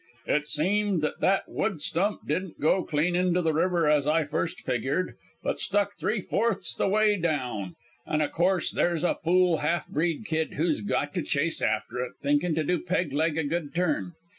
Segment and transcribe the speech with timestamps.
[0.25, 4.61] "It seemed that that wood stump didn't go clean to the river as I first
[4.61, 7.75] figured, but stuck three fourths the way down.
[8.07, 12.13] An' a course there's a fool half breed kid who's got to chase after it,
[12.19, 14.13] thinkin' to do Peg leg a good turn.